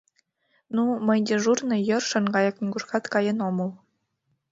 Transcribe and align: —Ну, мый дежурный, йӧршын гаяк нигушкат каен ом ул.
—Ну, 0.75 0.83
мый 1.07 1.19
дежурный, 1.27 1.85
йӧршын 1.89 2.25
гаяк 2.35 2.55
нигушкат 2.61 3.03
каен 3.13 3.37
ом 3.47 3.55
ул. 3.65 3.71